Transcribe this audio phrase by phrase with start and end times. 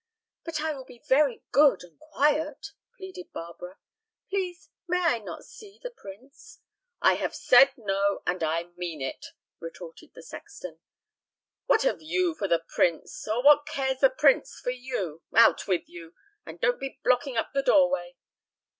[0.43, 3.77] "But I will be very good and quiet," pleaded Barbara.
[4.31, 6.57] "Please, may I not see the prince?"
[7.03, 9.27] "I have said no, and I mean it,"
[9.59, 10.79] retorted the sexton.
[11.67, 15.21] "What have you for the prince, or what cares the prince for you?
[15.35, 16.15] Out with you,
[16.47, 18.15] and don't be blocking up the doorway!"